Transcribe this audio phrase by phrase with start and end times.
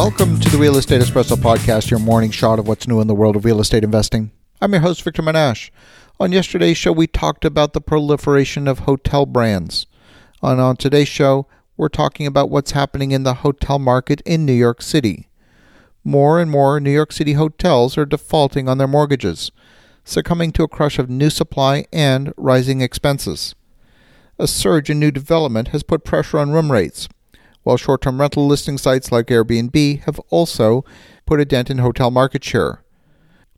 [0.00, 3.14] Welcome to the Real Estate Espresso Podcast, your morning shot of what's new in the
[3.14, 4.30] world of real estate investing.
[4.58, 5.70] I'm your host, Victor Menasce.
[6.18, 9.84] On yesterday's show, we talked about the proliferation of hotel brands.
[10.42, 14.54] And on today's show, we're talking about what's happening in the hotel market in New
[14.54, 15.28] York City.
[16.02, 19.52] More and more New York City hotels are defaulting on their mortgages,
[20.02, 23.54] succumbing to a crush of new supply and rising expenses.
[24.38, 27.06] A surge in new development has put pressure on room rates,
[27.62, 30.84] while short term rental listing sites like Airbnb have also
[31.26, 32.82] put a dent in hotel market share.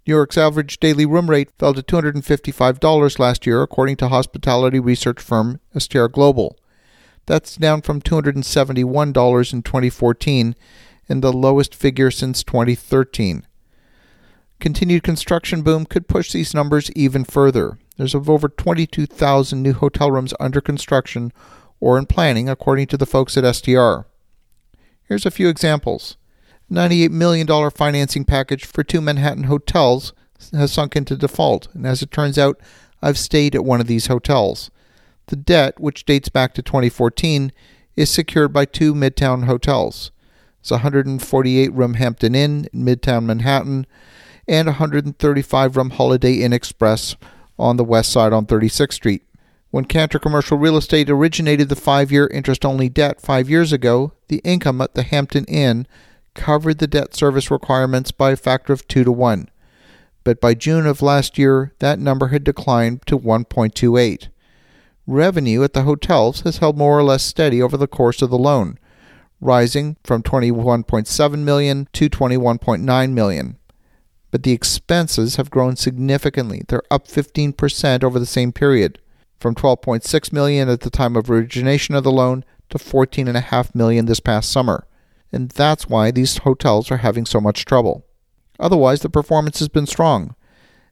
[0.06, 5.20] New York's average daily room rate fell to $255 last year, according to hospitality research
[5.20, 6.59] firm STR Global.
[7.27, 10.57] That's down from $271 in 2014
[11.09, 13.46] and the lowest figure since 2013.
[14.59, 17.79] Continued construction boom could push these numbers even further.
[17.96, 21.32] There's over 22,000 new hotel rooms under construction
[21.83, 24.03] or in planning, according to the folks at STR.
[25.03, 26.17] Here's a few examples.
[26.71, 30.13] $98 million financing package for two Manhattan hotels
[30.52, 32.61] has sunk into default, and as it turns out,
[33.02, 34.71] I've stayed at one of these hotels.
[35.27, 37.51] The debt, which dates back to 2014,
[37.96, 40.13] is secured by two Midtown hotels.
[40.61, 43.89] It's a 148 room Hampton Inn in Midtown Manhattan
[44.46, 47.17] and 135 room Holiday Inn Express
[47.59, 49.24] on the west side on 36th Street.
[49.73, 54.12] When Cantor Commercial Real Estate originated the five year interest only debt five years ago,
[54.28, 55.87] the income at the Hampton Inn
[56.34, 59.48] covered the debt service requirements by a factor of 2 to 1.
[60.24, 64.28] But by June of last year, that number had declined to 1.28.
[65.06, 68.37] Revenue at the hotels has held more or less steady over the course of the
[68.37, 68.78] loan,
[69.41, 73.56] rising from 21.7 million to 21.9 million.
[74.31, 76.62] But the expenses have grown significantly.
[76.69, 78.98] They're up 15% over the same period
[79.43, 84.21] from 12.6 million at the time of origination of the loan to 14.5 million this
[84.21, 84.87] past summer.
[85.32, 88.06] And that's why these hotels are having so much trouble.
[88.60, 90.37] Otherwise, the performance has been strong.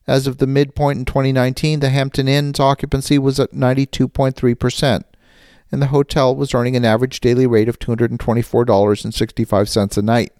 [0.06, 5.04] As of the midpoint in 2019, the Hampton Inn's occupancy was at 92.3%,
[5.70, 10.32] and the hotel was earning an average daily rate of $224.65 a night.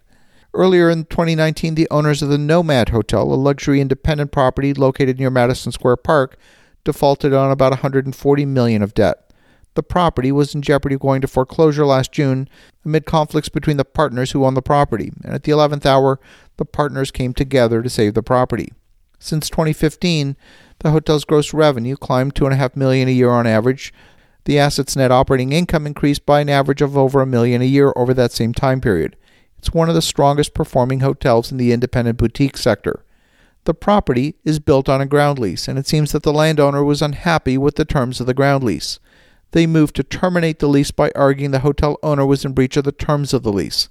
[0.53, 5.31] Earlier in 2019, the owners of the Nomad Hotel, a luxury independent property located near
[5.31, 6.37] Madison Square Park,
[6.85, 9.31] defaulted on about 140 million of debt.
[9.75, 12.49] The property was in jeopardy of going to foreclosure last June
[12.85, 16.19] amid conflicts between the partners who own the property, and at the 11th hour,
[16.57, 18.73] the partners came together to save the property.
[19.19, 20.37] Since 2015,
[20.81, 23.93] the hotel's gross revenue climbed 2.5 million a year on average.
[24.45, 27.93] The asset's net operating income increased by an average of over a million a year
[27.95, 29.17] over that same time period.
[29.59, 33.05] It's one of the strongest performing hotels in the independent boutique sector.
[33.65, 37.03] The property is built on a ground lease, and it seems that the landowner was
[37.03, 38.99] unhappy with the terms of the ground lease.
[39.53, 42.85] They moved to terminate the lease by arguing the hotel owner was in breach of
[42.85, 43.89] the terms of the lease.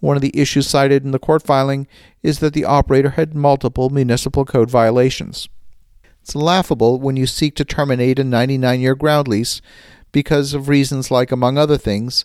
[0.00, 1.86] One of the issues cited in the court filing
[2.22, 5.48] is that the operator had multiple municipal code violations.
[6.22, 9.60] It's laughable when you seek to terminate a 99 year ground lease
[10.10, 12.24] because of reasons like, among other things,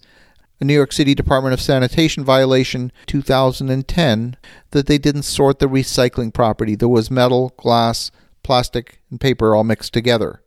[0.60, 4.38] a New York City Department of Sanitation violation 2010
[4.72, 6.76] that they didn't sort the recycling property.
[6.76, 8.12] There was metal, glass,
[8.44, 10.42] plastic, and paper all mixed together.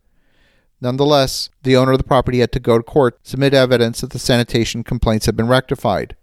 [0.81, 4.19] Nonetheless, the owner of the property had to go to court, submit evidence that the
[4.19, 6.17] sanitation complaints had been rectified.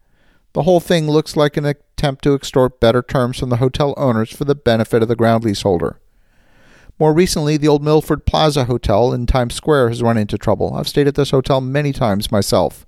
[0.54, 4.36] The whole thing looks like an attempt to extort better terms from the hotel owners
[4.36, 6.00] for the benefit of the ground leaseholder.
[7.00, 10.74] More recently, the old Milford Plaza Hotel in Times Square has run into trouble.
[10.74, 12.86] I've stayed at this hotel many times myself.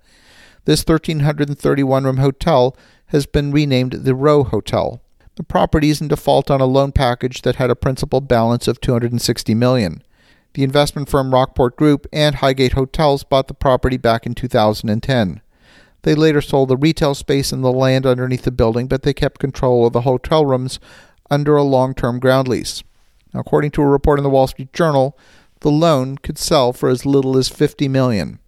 [0.66, 2.77] This 1,331 room hotel
[3.07, 5.01] has been renamed the Row Hotel.
[5.35, 8.79] The property is in default on a loan package that had a principal balance of
[8.79, 10.03] 260 million.
[10.53, 15.41] The investment firm Rockpoint Group and Highgate Hotels bought the property back in 2010.
[16.03, 19.39] They later sold the retail space and the land underneath the building, but they kept
[19.39, 20.79] control of the hotel rooms
[21.31, 22.83] under a long-term ground lease.
[23.33, 25.17] According to a report in the Wall Street Journal,
[25.61, 28.39] the loan could sell for as little as 50 million.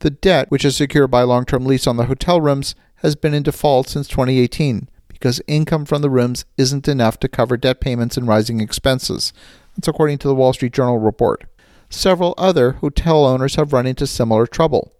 [0.00, 3.34] The debt, which is secured by long term lease on the hotel rooms, has been
[3.34, 8.16] in default since 2018 because income from the rooms isn't enough to cover debt payments
[8.16, 9.32] and rising expenses.
[9.74, 11.44] That's according to the Wall Street Journal report.
[11.88, 14.92] Several other hotel owners have run into similar trouble.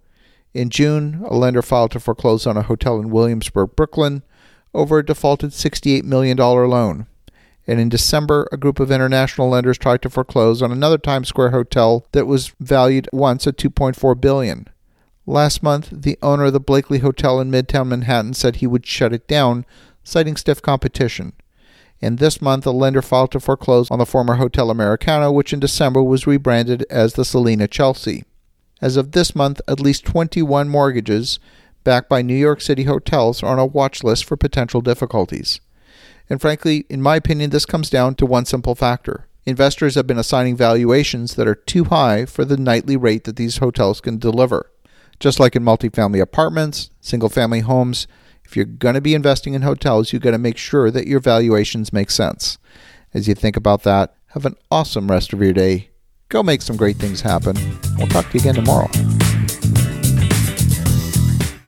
[0.55, 4.23] In June, a lender filed to foreclose on a hotel in Williamsburg, Brooklyn,
[4.73, 7.07] over a defaulted $68 million loan.
[7.67, 11.51] And in December, a group of international lenders tried to foreclose on another Times Square
[11.51, 14.69] hotel that was valued once at 2.4 billion.
[15.27, 19.13] Last month, the owner of the Blakely Hotel in Midtown Manhattan said he would shut
[19.13, 19.65] it down,
[20.03, 21.33] citing stiff competition.
[22.03, 25.61] And this month, a lender filed to foreclose on the former Hotel Americano, which in
[25.61, 28.25] December was rebranded as the Selina Chelsea.
[28.83, 31.39] As of this month, at least 21 mortgages
[31.85, 35.61] backed by New York City hotels, are on a watch list for potential difficulties.
[36.29, 39.29] And frankly, in my opinion, this comes down to one simple factor.
[39.45, 43.59] Investors have been assigning valuations that are too high for the nightly rate that these
[43.59, 44.71] hotels can deliver.
[45.21, 48.07] Just like in multifamily apartments, single family homes,
[48.45, 51.21] if you're going to be investing in hotels, you've got to make sure that your
[51.21, 52.59] valuations make sense.
[53.13, 55.91] As you think about that, have an awesome rest of your day.
[56.29, 57.57] Go make some great things happen.
[57.97, 58.89] We'll talk to you again tomorrow.